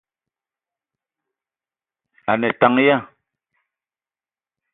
[2.31, 2.97] A ne tank ya?